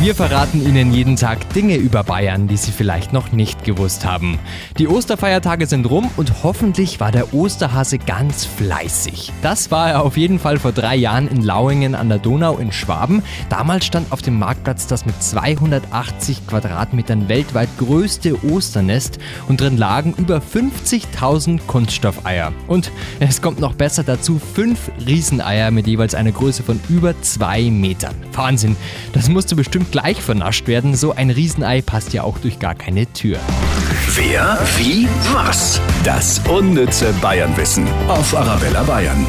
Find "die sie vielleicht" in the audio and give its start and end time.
2.48-3.12